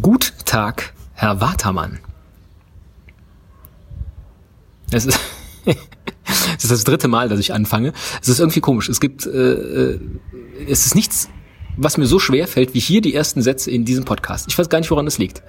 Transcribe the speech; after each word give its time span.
Gut 0.00 0.32
Tag, 0.46 0.94
Herr 1.12 1.40
Watermann. 1.40 1.98
Es 4.90 5.04
ist, 5.04 5.18
es 5.66 6.64
ist 6.64 6.70
das 6.70 6.84
dritte 6.84 7.08
Mal, 7.08 7.28
dass 7.28 7.40
ich 7.40 7.52
anfange. 7.52 7.92
Es 8.22 8.28
ist 8.28 8.38
irgendwie 8.38 8.60
komisch. 8.60 8.88
Es 8.88 9.00
gibt, 9.00 9.26
äh, 9.26 9.30
äh, 9.30 10.00
es 10.68 10.86
ist 10.86 10.94
nichts, 10.94 11.28
was 11.76 11.98
mir 11.98 12.06
so 12.06 12.18
schwer 12.18 12.46
fällt, 12.46 12.74
wie 12.74 12.80
hier 12.80 13.00
die 13.00 13.14
ersten 13.14 13.42
Sätze 13.42 13.70
in 13.70 13.84
diesem 13.84 14.04
Podcast. 14.04 14.46
Ich 14.48 14.56
weiß 14.56 14.68
gar 14.68 14.78
nicht, 14.78 14.90
woran 14.90 15.04
das 15.04 15.18
liegt. 15.18 15.42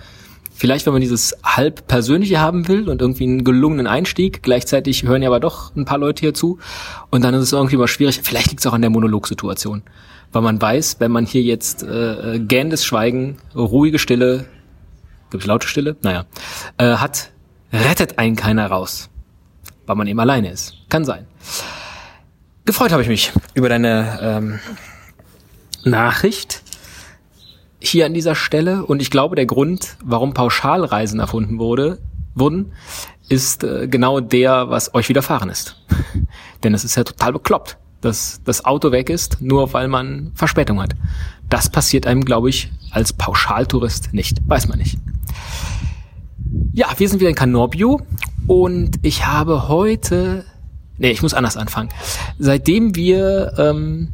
Vielleicht, 0.63 0.85
wenn 0.85 0.93
man 0.93 1.01
dieses 1.01 1.35
halb 1.43 1.87
persönliche 1.89 2.39
haben 2.39 2.69
will 2.69 2.87
und 2.87 3.01
irgendwie 3.01 3.25
einen 3.25 3.43
gelungenen 3.43 3.85
Einstieg. 3.85 4.43
Gleichzeitig 4.43 5.03
hören 5.03 5.21
ja 5.21 5.27
aber 5.27 5.41
doch 5.41 5.75
ein 5.75 5.83
paar 5.83 5.97
Leute 5.97 6.21
hier 6.21 6.33
zu. 6.33 6.57
Und 7.09 7.25
dann 7.25 7.33
ist 7.33 7.41
es 7.41 7.51
irgendwie 7.51 7.75
mal 7.75 7.89
schwierig. 7.89 8.21
Vielleicht 8.23 8.49
liegt 8.49 8.61
es 8.61 8.67
auch 8.67 8.71
an 8.71 8.79
der 8.79 8.89
Monologsituation. 8.89 9.83
Weil 10.31 10.41
man 10.41 10.61
weiß, 10.61 11.01
wenn 11.01 11.11
man 11.11 11.25
hier 11.25 11.41
jetzt 11.41 11.83
äh, 11.83 12.39
gähnendes 12.39 12.85
Schweigen, 12.85 13.39
ruhige 13.53 13.99
Stille, 13.99 14.45
gibt 15.31 15.43
es 15.43 15.47
laute 15.47 15.67
Stille? 15.67 15.97
Naja, 16.01 16.23
äh, 16.77 16.95
hat, 16.95 17.31
rettet 17.73 18.17
einen 18.17 18.37
keiner 18.37 18.67
raus. 18.67 19.09
Weil 19.85 19.97
man 19.97 20.07
eben 20.07 20.21
alleine 20.21 20.49
ist. 20.49 20.75
Kann 20.87 21.03
sein. 21.03 21.27
Gefreut 22.63 22.93
habe 22.93 23.01
ich 23.01 23.09
mich 23.09 23.33
über 23.53 23.67
deine 23.67 24.17
ähm, 24.21 24.59
Nachricht 25.83 26.61
hier 27.83 28.05
an 28.05 28.13
dieser 28.13 28.35
Stelle. 28.35 28.85
Und 28.85 29.01
ich 29.01 29.11
glaube, 29.11 29.35
der 29.35 29.45
Grund, 29.45 29.97
warum 30.03 30.33
Pauschalreisen 30.33 31.19
erfunden 31.19 31.59
wurde, 31.59 31.99
wurden, 32.35 32.71
ist 33.29 33.63
äh, 33.63 33.87
genau 33.87 34.19
der, 34.19 34.69
was 34.69 34.93
euch 34.93 35.09
widerfahren 35.09 35.49
ist. 35.49 35.81
Denn 36.63 36.73
es 36.73 36.83
ist 36.83 36.95
ja 36.95 37.03
total 37.03 37.33
bekloppt, 37.33 37.77
dass 38.01 38.41
das 38.43 38.65
Auto 38.65 38.91
weg 38.91 39.09
ist, 39.09 39.41
nur 39.41 39.73
weil 39.73 39.87
man 39.87 40.31
Verspätung 40.35 40.81
hat. 40.81 40.95
Das 41.49 41.69
passiert 41.69 42.07
einem, 42.07 42.25
glaube 42.25 42.49
ich, 42.49 42.71
als 42.91 43.13
Pauschaltourist 43.13 44.13
nicht. 44.13 44.37
Weiß 44.47 44.67
man 44.67 44.79
nicht. 44.79 44.97
Ja, 46.73 46.87
wir 46.97 47.09
sind 47.09 47.19
wieder 47.19 47.29
in 47.29 47.35
Canorbio 47.35 48.01
und 48.47 48.99
ich 49.01 49.25
habe 49.25 49.67
heute, 49.67 50.45
nee, 50.97 51.11
ich 51.11 51.21
muss 51.21 51.33
anders 51.33 51.57
anfangen. 51.57 51.89
Seitdem 52.39 52.95
wir 52.95 53.53
ähm, 53.57 54.13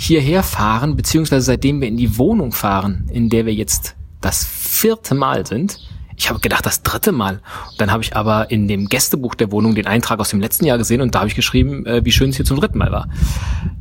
hierher 0.00 0.42
fahren, 0.42 0.96
beziehungsweise 0.96 1.44
seitdem 1.44 1.80
wir 1.80 1.88
in 1.88 1.96
die 1.96 2.16
Wohnung 2.16 2.52
fahren, 2.52 3.08
in 3.12 3.28
der 3.28 3.44
wir 3.44 3.52
jetzt 3.52 3.96
das 4.20 4.44
vierte 4.44 5.14
Mal 5.14 5.46
sind, 5.46 5.78
ich 6.16 6.28
habe 6.28 6.40
gedacht, 6.40 6.66
das 6.66 6.82
dritte 6.82 7.12
Mal. 7.12 7.40
Dann 7.78 7.90
habe 7.90 8.02
ich 8.02 8.14
aber 8.14 8.50
in 8.50 8.68
dem 8.68 8.88
Gästebuch 8.88 9.34
der 9.34 9.50
Wohnung 9.52 9.74
den 9.74 9.86
Eintrag 9.86 10.20
aus 10.20 10.28
dem 10.28 10.40
letzten 10.40 10.66
Jahr 10.66 10.76
gesehen 10.76 11.00
und 11.00 11.14
da 11.14 11.20
habe 11.20 11.28
ich 11.28 11.34
geschrieben, 11.34 11.86
äh, 11.86 12.04
wie 12.04 12.12
schön 12.12 12.28
es 12.28 12.36
hier 12.36 12.44
zum 12.44 12.60
dritten 12.60 12.76
Mal 12.76 12.92
war. 12.92 13.08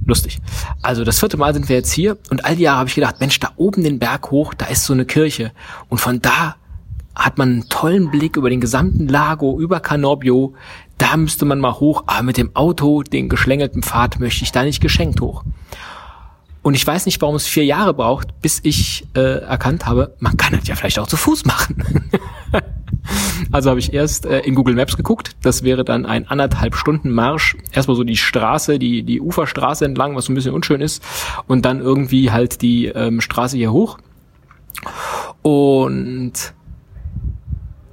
Lustig. 0.06 0.40
Also 0.82 1.04
das 1.04 1.20
vierte 1.20 1.36
Mal 1.36 1.54
sind 1.54 1.68
wir 1.68 1.76
jetzt 1.76 1.92
hier 1.92 2.18
und 2.30 2.46
all 2.46 2.56
die 2.56 2.64
Jahre 2.64 2.80
habe 2.80 2.90
ich 2.90 2.96
gedacht, 2.96 3.20
Mensch, 3.20 3.40
da 3.40 3.52
oben 3.58 3.84
den 3.84 4.00
Berg 4.00 4.32
hoch, 4.32 4.54
da 4.54 4.68
ist 4.68 4.86
so 4.86 4.94
eine 4.94 5.06
Kirche. 5.06 5.52
Und 5.90 6.00
von 6.00 6.22
da 6.22 6.56
hat 7.16 7.38
man 7.38 7.50
einen 7.50 7.70
tollen 7.70 8.10
Blick 8.10 8.38
über 8.38 8.50
den 8.50 8.62
gesamten 8.62 9.08
Lago, 9.10 9.60
über 9.60 9.82
Canobbio. 9.82 10.54
Da 10.98 11.18
müsste 11.18 11.46
man 11.46 11.60
mal 11.60 11.80
hoch, 11.80 12.04
aber 12.08 12.24
mit 12.24 12.38
dem 12.38 12.56
Auto, 12.56 13.04
den 13.04 13.28
geschlängelten 13.28 13.84
Pfad, 13.84 14.20
möchte 14.20 14.44
ich 14.44 14.52
da 14.52 14.64
nicht 14.64 14.82
geschenkt 14.82 15.20
hoch. 15.20 15.44
Und 16.70 16.76
ich 16.76 16.86
weiß 16.86 17.08
nicht, 17.08 17.20
warum 17.24 17.34
es 17.34 17.48
vier 17.48 17.66
Jahre 17.66 17.96
braucht, 17.96 18.42
bis 18.42 18.60
ich 18.62 19.08
äh, 19.16 19.40
erkannt 19.40 19.88
habe, 19.88 20.16
man 20.20 20.38
kann 20.38 20.56
das 20.56 20.68
ja 20.68 20.76
vielleicht 20.76 21.00
auch 21.00 21.08
zu 21.08 21.18
Fuß 21.18 21.46
machen. 21.46 21.84
also 23.52 23.72
habe 23.72 23.80
ich 23.80 23.92
erst 23.92 24.28
äh, 24.28 24.42
in 24.42 24.54
Google 24.54 24.76
Maps 24.76 24.96
geguckt. 24.96 25.36
Das 25.42 25.64
wäre 25.64 25.84
dann 25.84 26.06
ein 26.06 26.28
anderthalb 26.28 26.76
Stunden 26.76 27.10
Marsch. 27.10 27.58
Erstmal 27.72 27.98
so 27.98 28.04
die 28.04 28.18
Straße, 28.18 28.78
die, 28.78 29.02
die 29.02 29.20
Uferstraße 29.20 29.84
entlang, 29.84 30.16
was 30.16 30.26
so 30.26 30.32
ein 30.32 30.36
bisschen 30.36 30.54
unschön 30.54 30.80
ist. 30.80 31.04
Und 31.48 31.66
dann 31.66 31.80
irgendwie 31.80 32.30
halt 32.30 32.62
die 32.62 32.86
ähm, 32.86 33.20
Straße 33.20 33.58
hier 33.58 33.72
hoch. 33.72 33.98
Und 35.42 36.54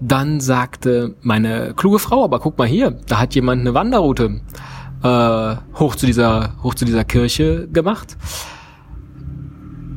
dann 0.01 0.41
sagte 0.41 1.15
meine 1.23 1.73
kluge 1.75 1.99
Frau, 1.99 2.25
aber 2.25 2.41
guck 2.41 2.59
mal 2.59 2.69
hier, 2.69 2.91
da 2.91 3.21
hat 3.21 3.35
jemand 3.35 3.63
eine 3.63 3.73
Wanderroute 3.73 4.43
äh, 5.03 5.57
hoch 5.79 5.97
zu 5.97 6.05
dieser 6.05 6.63
hoch 6.63 6.75
zu 6.75 6.85
dieser 6.85 7.05
Kirche 7.05 7.69
gemacht. 7.69 8.19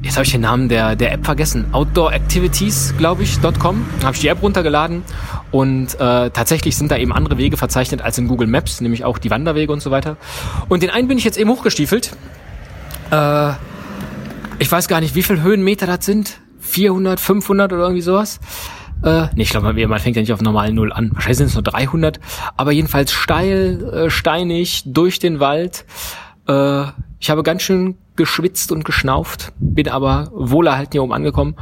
Jetzt 0.02 0.16
habe 0.16 0.26
ich 0.26 0.32
den 0.32 0.42
Namen 0.42 0.70
der 0.70 0.96
der 0.96 1.12
App 1.12 1.26
vergessen. 1.26 1.66
Outdoor 1.74 2.14
Activities, 2.14 2.94
glaube 2.98 3.24
ich, 3.24 3.42
.com. 3.60 3.86
Habe 4.04 4.16
ich 4.16 4.22
die 4.22 4.28
App 4.30 4.42
runtergeladen 4.42 5.04
und 5.52 5.96
äh, 5.96 6.30
tatsächlich 6.30 6.78
sind 6.78 6.92
da 6.92 6.98
eben 6.98 7.12
andere 7.12 7.38
Wege 7.38 7.58
verzeichnet 7.58 8.02
als 8.02 8.18
in 8.18 8.28
Google 8.28 8.48
Maps, 8.48 8.82
nämlich 8.82 9.04
auch 9.04 9.18
die 9.18 9.30
Wanderwege 9.30 9.72
und 9.74 9.82
so 9.82 9.92
weiter. 9.92 10.18
Und 10.70 10.84
den 10.84 10.90
einen 10.90 11.08
bin 11.08 11.18
ich 11.18 11.24
jetzt 11.24 11.38
eben 11.38 11.50
hochgestiefelt. 11.50 12.12
Äh, 13.12 13.52
ich 14.60 14.72
weiß 14.72 14.88
gar 14.88 15.02
nicht, 15.02 15.16
wie 15.16 15.24
viel 15.24 15.42
Höhenmeter 15.42 15.88
das 15.88 16.06
sind. 16.06 16.40
400, 16.60 17.20
500 17.20 17.74
oder 17.74 17.84
irgendwie 17.84 18.02
sowas. 18.02 18.40
Äh, 19.04 19.28
nee, 19.36 19.44
ich 19.44 19.50
glaube, 19.50 19.74
man 19.88 20.00
fängt 20.00 20.16
ja 20.16 20.22
nicht 20.22 20.34
auf 20.34 20.42
normalen 20.42 20.76
Null 20.76 20.92
an. 20.92 21.12
Wahrscheinlich 21.14 21.38
sind 21.38 21.48
es 21.48 21.54
nur 21.56 21.64
300. 21.64 22.20
Aber 22.58 22.72
jedenfalls 22.72 23.12
steil, 23.12 23.84
äh, 23.84 24.10
steinig, 24.10 24.84
durch 24.86 25.20
den 25.20 25.40
Wald. 25.40 25.86
Äh, 26.48 26.86
ich 27.20 27.30
habe 27.30 27.44
ganz 27.44 27.62
schön 27.62 27.98
geschwitzt 28.16 28.72
und 28.72 28.86
geschnauft, 28.86 29.52
bin 29.60 29.90
aber 29.90 30.30
wohlerhalten 30.34 30.94
hier 30.94 31.04
oben 31.04 31.14
angekommen. 31.14 31.56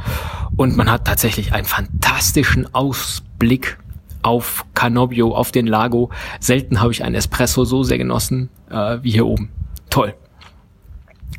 Und 0.56 0.76
man 0.76 0.90
hat 0.90 1.04
tatsächlich 1.04 1.52
einen 1.52 1.66
fantastischen 1.66 2.72
Ausblick 2.74 3.78
auf 4.22 4.64
Canobbio, 4.74 5.34
auf 5.34 5.50
den 5.50 5.66
Lago. 5.66 6.10
Selten 6.40 6.80
habe 6.80 6.92
ich 6.92 7.02
einen 7.02 7.14
Espresso 7.14 7.64
so 7.64 7.82
sehr 7.82 7.98
genossen 7.98 8.50
äh, 8.70 8.98
wie 9.02 9.10
hier 9.10 9.26
oben. 9.26 9.50
Toll. 9.90 10.14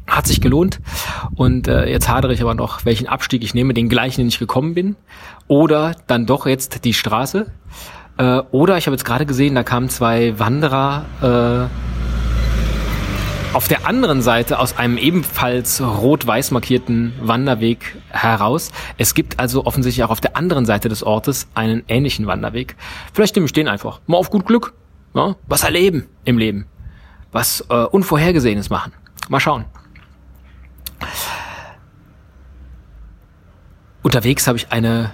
Hat 0.07 0.27
sich 0.27 0.41
gelohnt. 0.41 0.79
Und 1.35 1.67
äh, 1.67 1.89
jetzt 1.89 2.09
hadere 2.09 2.33
ich 2.33 2.41
aber 2.41 2.55
noch, 2.55 2.83
welchen 2.85 3.07
Abstieg 3.07 3.43
ich 3.43 3.53
nehme, 3.53 3.73
den 3.73 3.89
gleichen, 3.89 4.21
den 4.21 4.27
ich 4.27 4.39
gekommen 4.39 4.73
bin. 4.73 4.95
Oder 5.47 5.95
dann 6.07 6.25
doch 6.25 6.45
jetzt 6.45 6.83
die 6.83 6.93
Straße. 6.93 7.51
Äh, 8.17 8.41
oder 8.51 8.77
ich 8.77 8.87
habe 8.87 8.95
jetzt 8.95 9.05
gerade 9.05 9.25
gesehen, 9.25 9.55
da 9.55 9.63
kamen 9.63 9.89
zwei 9.89 10.37
Wanderer 10.39 11.69
äh, 11.69 11.88
auf 13.53 13.67
der 13.67 13.87
anderen 13.87 14.21
Seite 14.21 14.59
aus 14.59 14.77
einem 14.77 14.97
ebenfalls 14.97 15.81
rot-weiß 15.81 16.51
markierten 16.51 17.13
Wanderweg 17.21 17.97
heraus. 18.09 18.71
Es 18.97 19.15
gibt 19.15 19.39
also 19.39 19.65
offensichtlich 19.65 20.03
auch 20.03 20.11
auf 20.11 20.21
der 20.21 20.37
anderen 20.37 20.65
Seite 20.65 20.87
des 20.87 21.03
Ortes 21.03 21.47
einen 21.55 21.83
ähnlichen 21.87 22.27
Wanderweg. 22.27 22.75
Vielleicht 23.13 23.35
nehme 23.35 23.45
ich 23.45 23.53
den 23.53 23.67
einfach. 23.67 24.01
Mal 24.05 24.17
auf 24.17 24.29
gut 24.29 24.45
Glück. 24.45 24.73
Ja? 25.15 25.35
Was 25.47 25.63
erleben 25.63 26.07
im 26.25 26.37
Leben. 26.37 26.67
Was 27.31 27.65
äh, 27.69 27.73
Unvorhergesehenes 27.73 28.69
machen. 28.69 28.93
Mal 29.29 29.39
schauen. 29.39 29.65
Unterwegs 34.03 34.47
habe 34.47 34.57
ich 34.57 34.71
eine, 34.71 35.11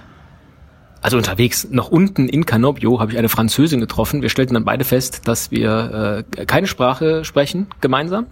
also 1.06 1.18
unterwegs 1.18 1.68
noch 1.70 1.88
unten 1.88 2.28
in 2.28 2.46
Canobbio 2.46 2.98
habe 2.98 3.12
ich 3.12 3.18
eine 3.18 3.28
Französin 3.28 3.78
getroffen. 3.78 4.22
Wir 4.22 4.28
stellten 4.28 4.54
dann 4.54 4.64
beide 4.64 4.82
fest, 4.82 5.28
dass 5.28 5.52
wir 5.52 6.24
äh, 6.36 6.46
keine 6.46 6.66
Sprache 6.66 7.24
sprechen 7.24 7.68
gemeinsam, 7.80 8.26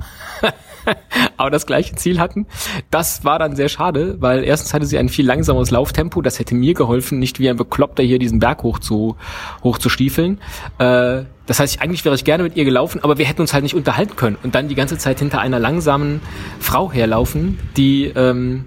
aber 1.36 1.52
das 1.52 1.66
gleiche 1.66 1.94
Ziel 1.94 2.18
hatten. 2.18 2.48
Das 2.90 3.24
war 3.24 3.38
dann 3.38 3.54
sehr 3.54 3.68
schade, 3.68 4.16
weil 4.18 4.42
erstens 4.42 4.74
hatte 4.74 4.86
sie 4.86 4.98
ein 4.98 5.08
viel 5.08 5.24
langsameres 5.24 5.70
Lauftempo. 5.70 6.20
Das 6.20 6.40
hätte 6.40 6.56
mir 6.56 6.74
geholfen, 6.74 7.20
nicht 7.20 7.38
wie 7.38 7.48
ein 7.48 7.56
Bekloppter 7.56 8.02
hier 8.02 8.18
diesen 8.18 8.40
Berg 8.40 8.64
hoch 8.64 8.80
zu 8.80 9.14
hoch 9.62 9.78
zu 9.78 9.88
stiefeln. 9.88 10.40
Äh, 10.78 11.26
das 11.46 11.60
heißt, 11.60 11.80
eigentlich 11.80 12.04
wäre 12.04 12.16
ich 12.16 12.24
gerne 12.24 12.42
mit 12.42 12.56
ihr 12.56 12.64
gelaufen, 12.64 13.04
aber 13.04 13.18
wir 13.18 13.26
hätten 13.26 13.42
uns 13.42 13.54
halt 13.54 13.62
nicht 13.62 13.76
unterhalten 13.76 14.16
können 14.16 14.36
und 14.42 14.56
dann 14.56 14.66
die 14.66 14.74
ganze 14.74 14.98
Zeit 14.98 15.20
hinter 15.20 15.40
einer 15.40 15.60
langsamen 15.60 16.20
Frau 16.58 16.90
herlaufen, 16.90 17.56
die 17.76 18.06
ähm, 18.06 18.64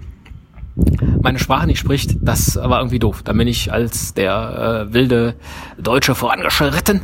meine 1.22 1.38
Sprache 1.38 1.66
nicht 1.66 1.78
spricht, 1.78 2.16
das 2.20 2.56
war 2.56 2.78
irgendwie 2.78 2.98
doof. 2.98 3.22
Da 3.24 3.32
bin 3.32 3.48
ich 3.48 3.72
als 3.72 4.14
der 4.14 4.86
äh, 4.88 4.92
wilde 4.92 5.34
Deutsche 5.78 6.14
vorangeschritten. 6.14 7.02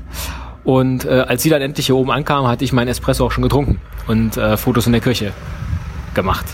Und 0.64 1.04
äh, 1.04 1.24
als 1.28 1.42
sie 1.42 1.50
dann 1.50 1.60
endlich 1.60 1.86
hier 1.86 1.96
oben 1.96 2.10
ankam, 2.10 2.46
hatte 2.46 2.64
ich 2.64 2.72
meinen 2.72 2.88
Espresso 2.88 3.26
auch 3.26 3.32
schon 3.32 3.42
getrunken 3.42 3.80
und 4.06 4.36
äh, 4.36 4.56
Fotos 4.56 4.86
in 4.86 4.92
der 4.92 5.02
Küche 5.02 5.32
gemacht. 6.14 6.46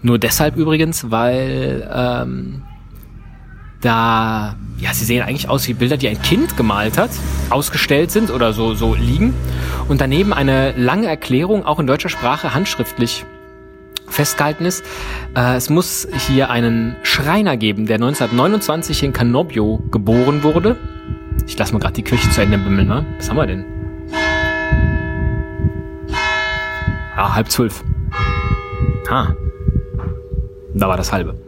Nur 0.00 0.18
deshalb 0.18 0.56
übrigens, 0.56 1.10
weil 1.10 1.88
ähm, 1.92 2.62
da, 3.84 4.56
ja, 4.78 4.94
sie 4.94 5.04
sehen 5.04 5.22
eigentlich 5.22 5.48
aus 5.48 5.68
wie 5.68 5.74
Bilder, 5.74 5.96
die 5.96 6.08
ein 6.08 6.20
Kind 6.22 6.56
gemalt 6.56 6.96
hat, 6.96 7.10
ausgestellt 7.50 8.10
sind 8.10 8.30
oder 8.30 8.52
so, 8.52 8.74
so 8.74 8.94
liegen. 8.94 9.34
Und 9.88 10.00
daneben 10.00 10.32
eine 10.32 10.72
lange 10.72 11.06
Erklärung, 11.06 11.66
auch 11.66 11.78
in 11.78 11.86
deutscher 11.86 12.08
Sprache, 12.08 12.54
handschriftlich 12.54 13.24
festgehalten 14.08 14.64
ist. 14.64 14.84
Äh, 15.36 15.56
es 15.56 15.70
muss 15.70 16.08
hier 16.28 16.50
einen 16.50 16.96
Schreiner 17.02 17.56
geben, 17.56 17.86
der 17.86 17.96
1929 17.96 19.02
in 19.02 19.12
Canobbio 19.12 19.82
geboren 19.90 20.42
wurde. 20.42 20.76
Ich 21.46 21.58
lasse 21.58 21.72
mal 21.72 21.80
gerade 21.80 21.94
die 21.94 22.02
Kirche 22.02 22.30
zu 22.30 22.40
Ende 22.40 22.58
bimmeln, 22.58 22.88
ne? 22.88 23.04
Was 23.18 23.28
haben 23.28 23.36
wir 23.36 23.46
denn? 23.46 23.64
Ah, 27.16 27.34
halb 27.34 27.50
zwölf. 27.50 27.84
Ah. 29.10 29.34
Da 30.74 30.88
war 30.88 30.96
das 30.96 31.12
halbe. 31.12 31.43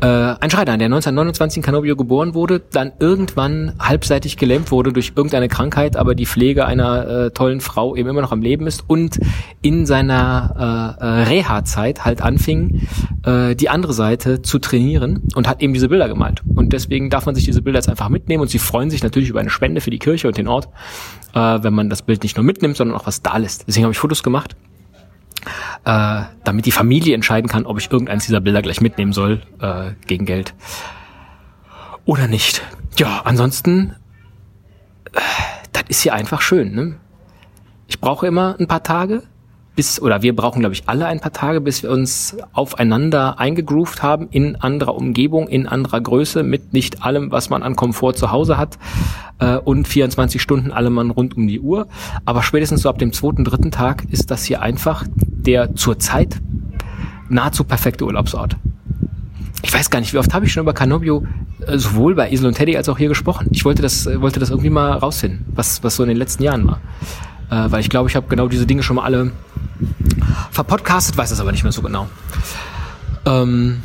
Äh, 0.00 0.06
ein 0.06 0.50
Schreiner, 0.50 0.78
der 0.78 0.86
1929 0.86 1.58
in 1.58 1.62
Canobio 1.62 1.94
geboren 1.94 2.32
wurde, 2.34 2.60
dann 2.60 2.92
irgendwann 3.00 3.74
halbseitig 3.78 4.38
gelähmt 4.38 4.70
wurde 4.70 4.94
durch 4.94 5.12
irgendeine 5.14 5.48
Krankheit, 5.48 5.96
aber 5.96 6.14
die 6.14 6.24
Pflege 6.24 6.64
einer 6.64 7.06
äh, 7.06 7.30
tollen 7.32 7.60
Frau 7.60 7.94
eben 7.96 8.08
immer 8.08 8.22
noch 8.22 8.32
am 8.32 8.40
Leben 8.40 8.66
ist 8.66 8.84
und 8.86 9.20
in 9.60 9.84
seiner 9.84 10.96
äh, 10.98 11.04
äh, 11.04 11.22
Reha-Zeit 11.24 12.06
halt 12.06 12.22
anfing, 12.22 12.86
äh, 13.24 13.54
die 13.54 13.68
andere 13.68 13.92
Seite 13.92 14.40
zu 14.40 14.58
trainieren 14.58 15.22
und 15.34 15.46
hat 15.46 15.60
eben 15.60 15.74
diese 15.74 15.90
Bilder 15.90 16.08
gemalt. 16.08 16.42
Und 16.54 16.72
deswegen 16.72 17.10
darf 17.10 17.26
man 17.26 17.34
sich 17.34 17.44
diese 17.44 17.60
Bilder 17.60 17.80
jetzt 17.80 17.90
einfach 17.90 18.08
mitnehmen 18.08 18.40
und 18.40 18.48
sie 18.48 18.58
freuen 18.58 18.88
sich 18.88 19.02
natürlich 19.02 19.28
über 19.28 19.40
eine 19.40 19.50
Spende 19.50 19.82
für 19.82 19.90
die 19.90 19.98
Kirche 19.98 20.28
und 20.28 20.38
den 20.38 20.48
Ort, 20.48 20.68
äh, 21.34 21.38
wenn 21.38 21.74
man 21.74 21.90
das 21.90 22.00
Bild 22.00 22.22
nicht 22.22 22.38
nur 22.38 22.44
mitnimmt, 22.44 22.78
sondern 22.78 22.96
auch 22.96 23.06
was 23.06 23.20
da 23.20 23.36
lässt. 23.36 23.68
Deswegen 23.68 23.84
habe 23.84 23.92
ich 23.92 23.98
Fotos 23.98 24.22
gemacht 24.22 24.56
äh, 25.84 26.22
damit 26.44 26.66
die 26.66 26.72
Familie 26.72 27.14
entscheiden 27.14 27.48
kann, 27.48 27.66
ob 27.66 27.78
ich 27.78 27.90
irgendeins 27.90 28.26
dieser 28.26 28.40
Bilder 28.40 28.62
gleich 28.62 28.80
mitnehmen 28.80 29.12
soll 29.12 29.42
äh, 29.60 29.92
gegen 30.06 30.26
Geld 30.26 30.54
oder 32.04 32.28
nicht. 32.28 32.62
Ja, 32.98 33.22
ansonsten, 33.24 33.94
äh, 35.12 35.20
das 35.72 35.84
ist 35.88 36.02
hier 36.02 36.14
einfach 36.14 36.42
schön. 36.42 36.74
Ne? 36.74 36.96
Ich 37.86 38.00
brauche 38.00 38.26
immer 38.26 38.56
ein 38.58 38.66
paar 38.66 38.82
Tage, 38.82 39.22
bis, 39.80 39.98
oder 39.98 40.20
wir 40.20 40.36
brauchen, 40.36 40.60
glaube 40.60 40.74
ich, 40.74 40.82
alle 40.90 41.06
ein 41.06 41.20
paar 41.20 41.32
Tage, 41.32 41.62
bis 41.62 41.82
wir 41.82 41.90
uns 41.90 42.36
aufeinander 42.52 43.38
eingegroovt 43.38 44.02
haben, 44.02 44.28
in 44.30 44.56
anderer 44.56 44.94
Umgebung, 44.94 45.48
in 45.48 45.66
anderer 45.66 46.02
Größe, 46.02 46.42
mit 46.42 46.74
nicht 46.74 47.02
allem, 47.02 47.32
was 47.32 47.48
man 47.48 47.62
an 47.62 47.76
Komfort 47.76 48.12
zu 48.12 48.30
Hause 48.30 48.58
hat 48.58 48.76
äh, 49.38 49.56
und 49.56 49.88
24 49.88 50.42
Stunden 50.42 50.70
alle 50.70 50.90
Mann 50.90 51.08
rund 51.10 51.34
um 51.34 51.48
die 51.48 51.60
Uhr. 51.60 51.88
Aber 52.26 52.42
spätestens 52.42 52.82
so 52.82 52.90
ab 52.90 52.98
dem 52.98 53.14
zweiten, 53.14 53.42
dritten 53.42 53.70
Tag 53.70 54.04
ist 54.10 54.30
das 54.30 54.44
hier 54.44 54.60
einfach 54.60 55.06
der 55.18 55.74
zurzeit 55.74 56.38
nahezu 57.30 57.64
perfekte 57.64 58.04
Urlaubsort. 58.04 58.56
Ich 59.62 59.72
weiß 59.72 59.88
gar 59.88 60.00
nicht, 60.00 60.12
wie 60.12 60.18
oft 60.18 60.34
habe 60.34 60.44
ich 60.44 60.52
schon 60.52 60.64
über 60.64 60.74
Canobio 60.74 61.24
äh, 61.66 61.78
sowohl 61.78 62.14
bei 62.14 62.30
Isel 62.30 62.48
und 62.48 62.54
Teddy 62.54 62.76
als 62.76 62.90
auch 62.90 62.98
hier 62.98 63.08
gesprochen. 63.08 63.48
Ich 63.50 63.64
wollte 63.64 63.80
das, 63.80 64.06
äh, 64.06 64.20
wollte 64.20 64.40
das 64.40 64.50
irgendwie 64.50 64.68
mal 64.68 64.92
rausfinden, 64.92 65.46
was, 65.54 65.82
was 65.82 65.96
so 65.96 66.02
in 66.02 66.10
den 66.10 66.18
letzten 66.18 66.42
Jahren 66.42 66.66
war. 66.66 66.80
Äh, 67.50 67.72
weil 67.72 67.80
ich 67.80 67.88
glaube, 67.88 68.10
ich 68.10 68.16
habe 68.16 68.26
genau 68.28 68.46
diese 68.46 68.66
Dinge 68.66 68.82
schon 68.82 68.96
mal 68.96 69.04
alle 69.04 69.32
verpodcastet, 70.50 71.16
weiß 71.16 71.30
das 71.30 71.40
aber 71.40 71.52
nicht 71.52 71.62
mehr 71.62 71.72
so 71.72 71.82
genau. 71.82 72.08
Ähm 73.26 73.82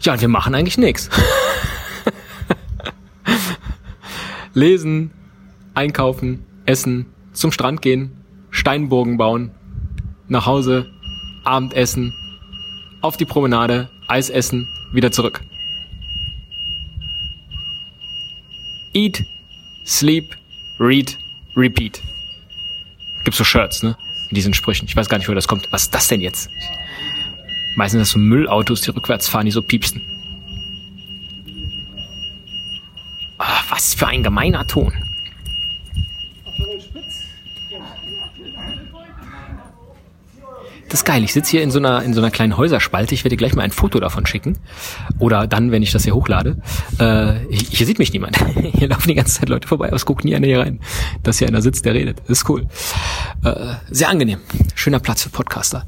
ja, 0.00 0.12
und 0.12 0.20
wir 0.20 0.28
machen 0.28 0.54
eigentlich 0.54 0.78
nichts. 0.78 1.10
Lesen, 4.54 5.10
einkaufen, 5.74 6.44
essen, 6.66 7.06
zum 7.32 7.52
Strand 7.52 7.82
gehen, 7.82 8.12
Steinburgen 8.50 9.16
bauen, 9.16 9.52
nach 10.28 10.46
Hause, 10.46 10.86
Abendessen, 11.44 12.12
auf 13.00 13.16
die 13.16 13.24
Promenade, 13.24 13.88
Eis 14.08 14.30
essen, 14.30 14.68
wieder 14.92 15.12
zurück. 15.12 15.40
Eat, 18.94 19.24
sleep, 19.86 20.36
read, 20.80 21.16
repeat. 21.56 22.02
Gibt's 23.28 23.36
so 23.36 23.44
Shirts, 23.44 23.82
ne? 23.82 23.94
In 24.30 24.36
diesen 24.36 24.54
Sprüchen. 24.54 24.88
Ich 24.88 24.96
weiß 24.96 25.10
gar 25.10 25.18
nicht, 25.18 25.28
wo 25.28 25.34
das 25.34 25.46
kommt. 25.46 25.70
Was 25.70 25.82
ist 25.82 25.94
das 25.94 26.08
denn 26.08 26.22
jetzt? 26.22 26.48
Meistens 27.76 28.00
das 28.00 28.10
so 28.12 28.18
Müllautos, 28.18 28.80
die 28.80 28.90
rückwärts 28.90 29.28
fahren, 29.28 29.44
die 29.44 29.50
so 29.52 29.60
piepsen. 29.60 30.00
Ah, 33.36 33.60
was 33.68 33.92
für 33.92 34.06
ein 34.06 34.22
gemeiner 34.22 34.66
Ton. 34.66 34.94
Das 40.88 41.00
ist 41.00 41.04
geil. 41.04 41.22
Ich 41.22 41.34
sitze 41.34 41.50
hier 41.50 41.62
in 41.62 41.70
so 41.70 41.78
einer 41.78 42.02
in 42.02 42.14
so 42.14 42.20
einer 42.20 42.30
kleinen 42.30 42.56
Häuserspalte. 42.56 43.14
Ich 43.14 43.22
werde 43.22 43.36
dir 43.36 43.38
gleich 43.38 43.54
mal 43.54 43.62
ein 43.62 43.70
Foto 43.70 44.00
davon 44.00 44.24
schicken. 44.24 44.58
Oder 45.18 45.46
dann, 45.46 45.70
wenn 45.70 45.82
ich 45.82 45.92
das 45.92 46.04
hier 46.04 46.14
hochlade. 46.14 46.56
Äh, 46.98 47.34
hier 47.50 47.86
sieht 47.86 47.98
mich 47.98 48.12
niemand. 48.12 48.38
Hier 48.78 48.88
laufen 48.88 49.08
die 49.08 49.14
ganze 49.14 49.40
Zeit 49.40 49.48
Leute 49.48 49.68
vorbei, 49.68 49.88
aber 49.88 49.96
es 49.96 50.06
guckt 50.06 50.24
nie 50.24 50.34
einer 50.34 50.46
hier 50.46 50.60
rein. 50.60 50.80
Dass 51.22 51.38
hier 51.38 51.48
einer 51.48 51.62
sitzt, 51.62 51.84
der 51.84 51.94
redet. 51.94 52.20
Das 52.20 52.40
ist 52.40 52.48
cool. 52.48 52.66
Äh, 53.44 53.74
sehr 53.90 54.08
angenehm. 54.08 54.40
Schöner 54.74 55.00
Platz 55.00 55.22
für 55.22 55.30
Podcaster. 55.30 55.86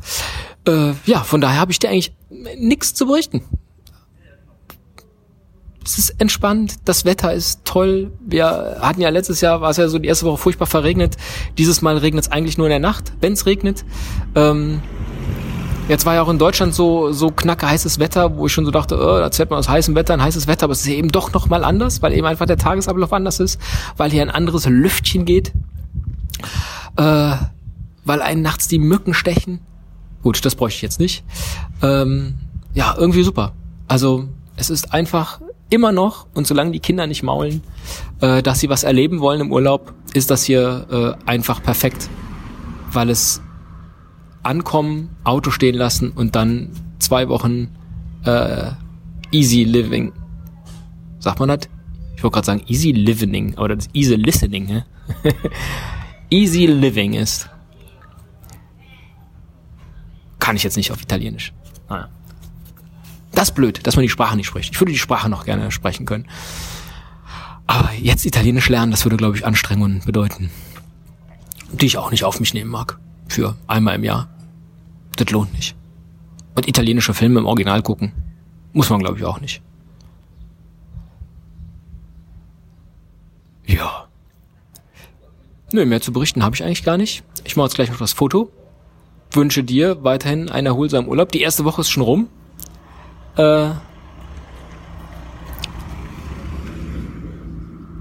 Äh, 0.67 0.93
ja, 1.07 1.21
von 1.21 1.41
daher 1.41 1.61
habe 1.61 1.73
ich 1.73 1.79
dir 1.79 1.91
eigentlich 1.91 2.15
nichts 2.57 2.95
zu 2.95 3.07
berichten 3.07 3.43
es 5.85 5.99
ist 5.99 6.21
entspannt, 6.21 6.75
das 6.85 7.05
Wetter 7.05 7.33
ist 7.33 7.65
toll. 7.65 8.13
Wir 8.25 8.79
hatten 8.81 9.01
ja 9.01 9.09
letztes 9.09 9.41
Jahr, 9.41 9.61
war 9.61 9.71
es 9.71 9.77
ja 9.77 9.89
so 9.89 9.99
die 9.99 10.09
erste 10.09 10.27
Woche 10.27 10.39
furchtbar 10.39 10.67
verregnet. 10.67 11.17
Dieses 11.59 11.83
Mal 11.83 11.97
regnet 11.97 12.25
es 12.25 12.33
eigentlich 12.33 12.59
nur 12.59 12.67
in 12.67 12.71
der 12.71 12.79
Nacht, 12.79 13.13
wenn 13.21 13.33
es 13.33 13.47
regnet. 13.47 13.85
Ähm, 14.35 14.83
jetzt 15.89 16.07
war 16.07 16.15
ja 16.15 16.23
auch 16.23 16.29
in 16.29 16.39
Deutschland 16.39 16.75
so 16.75 17.13
so 17.13 17.31
knacke 17.31 17.69
heißes 17.69 17.99
Wetter, 17.99 18.37
wo 18.37 18.47
ich 18.47 18.53
schon 18.53 18.65
so 18.65 18.71
dachte, 18.71 18.97
oh, 18.97 19.19
da 19.19 19.31
zählt 19.31 19.51
man 19.51 19.59
aus 19.59 19.69
heißem 19.69 19.95
Wetter 19.95 20.15
ein 20.15 20.23
heißes 20.23 20.47
Wetter, 20.47 20.65
aber 20.65 20.73
es 20.73 20.83
ist 20.83 20.89
eben 20.89 21.09
doch 21.09 21.33
noch 21.33 21.49
mal 21.49 21.65
anders, 21.65 22.03
weil 22.03 22.13
eben 22.13 22.27
einfach 22.27 22.47
der 22.47 22.59
Tagesablauf 22.59 23.13
anders 23.13 23.41
ist, 23.41 23.61
weil 23.97 24.11
hier 24.11 24.23
ein 24.23 24.31
anderes 24.31 24.67
Lüftchen 24.67 25.25
geht, 25.25 25.53
äh, 26.97 27.37
weil 28.05 28.23
einen 28.23 28.43
nachts 28.43 28.69
die 28.69 28.79
Mücken 28.79 29.15
stechen. 29.15 29.61
Gut, 30.23 30.45
das 30.45 30.55
bräuchte 30.55 30.77
ich 30.77 30.83
jetzt 30.83 31.01
nicht. 31.01 31.25
Ähm, 31.83 32.35
ja, 32.75 32.95
irgendwie 32.97 33.23
super. 33.23 33.53
Also 33.89 34.29
es 34.57 34.71
ist 34.71 34.93
einfach 34.93 35.41
immer 35.71 35.93
noch, 35.93 36.27
und 36.35 36.47
solange 36.47 36.73
die 36.73 36.81
Kinder 36.81 37.07
nicht 37.07 37.23
maulen, 37.23 37.63
äh, 38.21 38.43
dass 38.43 38.61
sie 38.61 38.69
was 38.69 38.83
erleben 38.83 39.21
wollen 39.21 39.41
im 39.41 39.53
Urlaub, 39.53 39.95
ist 40.13 40.31
das 40.31 40.45
hier 40.45 41.17
äh, 41.25 41.29
einfach 41.31 41.63
perfekt. 41.63 42.09
Weil 42.93 43.09
es 43.11 43.41
ankommen, 44.43 45.17
Auto 45.25 45.51
stehen 45.51 45.77
lassen 45.77 46.11
und 46.11 46.35
dann 46.35 46.71
zwei 46.99 47.29
Wochen 47.29 47.69
äh, 48.25 48.73
easy 49.31 49.65
living. 49.65 50.13
Sagt 51.19 51.39
man 51.39 51.49
das? 51.49 51.69
Ich 52.17 52.23
wollte 52.23 52.35
gerade 52.35 52.47
sagen 52.47 52.63
easy 52.67 52.91
living, 52.91 53.57
aber 53.57 53.69
das 53.69 53.87
ist 53.87 53.95
easy 53.95 54.15
listening. 54.17 54.67
Ne? 54.67 54.85
easy 56.31 56.67
living 56.67 57.15
ist. 57.15 57.49
Kann 60.39 60.57
ich 60.57 60.63
jetzt 60.63 60.77
nicht 60.77 60.91
auf 60.91 61.03
Italienisch. 61.03 61.53
Naja. 61.89 62.09
Das 63.33 63.51
ist 63.51 63.55
blöd, 63.55 63.87
dass 63.87 63.97
man 63.97 64.03
die 64.03 64.09
Sprache 64.09 64.37
nicht 64.37 64.47
spricht. 64.47 64.73
Ich 64.73 64.81
würde 64.81 64.93
die 64.93 64.99
Sprache 64.99 65.29
noch 65.29 65.45
gerne 65.45 65.71
sprechen 65.71 66.07
können. 66.07 66.27
Aber 67.67 67.93
jetzt 67.93 68.25
Italienisch 68.25 68.69
lernen, 68.69 68.91
das 68.91 69.05
würde, 69.05 69.17
glaube 69.17 69.37
ich, 69.37 69.47
Anstrengungen 69.47 70.03
bedeuten. 70.05 70.51
Die 71.73 71.87
ich 71.87 71.99
auch 71.99 72.11
nicht 72.11 72.25
auf 72.25 72.41
mich 72.41 72.55
nehmen 72.55 72.71
mag. 72.71 72.99
Für 73.29 73.57
einmal 73.69 73.95
im 73.95 74.05
Jahr. 74.05 74.29
Das 75.15 75.31
lohnt 75.31 75.53
nicht. 75.55 75.77
Und 76.57 76.67
italienische 76.67 77.15
Filme 77.15 77.39
im 77.39 77.47
Original 77.47 77.83
gucken. 77.83 78.13
Muss 78.73 78.91
man, 78.91 79.01
glaube 79.01 79.19
ich, 79.19 79.25
auch 79.25 79.41
nicht. 79.41 79.63
Ja. 83.67 84.10
Nö, 85.73 85.87
mehr 85.87 86.01
zu 86.01 86.13
berichten 86.13 86.43
habe 86.43 86.57
ich 86.57 86.65
eigentlich 86.65 86.83
gar 86.83 86.97
nicht. 86.97 87.23
Ich 87.45 87.57
mache 87.57 87.67
jetzt 87.67 87.75
gleich 87.75 87.91
noch 87.91 87.99
das 87.99 88.13
Foto. 88.13 88.51
Wünsche 89.33 89.63
dir 89.63 90.03
weiterhin 90.03 90.49
einen 90.49 90.67
erholsamen 90.67 91.09
Urlaub. 91.09 91.31
Die 91.31 91.41
erste 91.41 91.65
Woche 91.65 91.83
ist 91.83 91.91
schon 91.91 92.03
rum. 92.03 92.29
Äh, 93.37 93.71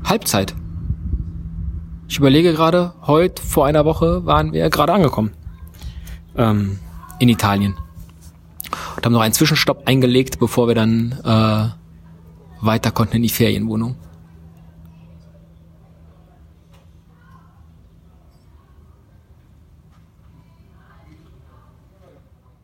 Halbzeit. 0.04 0.56
Ich 2.08 2.18
überlege 2.18 2.54
gerade, 2.54 2.94
heute 3.06 3.44
vor 3.44 3.68
einer 3.68 3.86
Woche 3.86 4.26
waren 4.26 4.52
wir 4.52 4.68
gerade 4.72 4.94
angekommen. 4.94 5.32
Ähm, 6.36 6.80
in 7.20 7.30
Italien. 7.30 7.76
Und 8.96 9.06
haben 9.06 9.14
noch 9.14 9.22
einen 9.22 9.34
Zwischenstopp 9.34 9.84
eingelegt, 9.88 10.40
bevor 10.40 10.68
wir 10.68 10.74
dann 10.74 11.12
äh, 11.24 12.66
weiter 12.66 12.90
konnten 12.92 13.18
in 13.18 13.24
die 13.24 13.30
Ferienwohnung. 13.30 13.96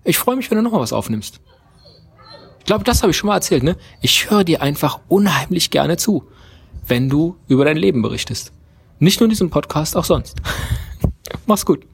Ich 0.06 0.18
freue 0.18 0.36
mich, 0.36 0.50
wenn 0.52 0.58
du 0.58 0.64
noch 0.64 0.72
mal 0.72 0.80
was 0.80 0.94
aufnimmst. 0.94 1.42
Ich 2.60 2.66
glaube, 2.66 2.84
das 2.84 3.02
habe 3.02 3.12
ich 3.12 3.18
schon 3.18 3.28
mal 3.28 3.36
erzählt, 3.36 3.64
ne? 3.64 3.76
Ich 4.02 4.30
höre 4.30 4.44
dir 4.44 4.62
einfach 4.62 5.00
unheimlich 5.08 5.72
gerne 5.72 5.98
zu, 5.98 6.30
wenn 6.88 7.10
du 7.10 7.38
über 7.48 7.66
dein 7.66 7.78
Leben 7.78 8.02
berichtest. 8.02 8.54
Nicht 9.00 9.20
nur 9.20 9.26
in 9.26 9.32
diesem 9.32 9.50
Podcast, 9.50 9.98
auch 9.98 10.06
sonst. 10.06 10.38
Mach's 11.48 11.66
gut. 11.66 11.86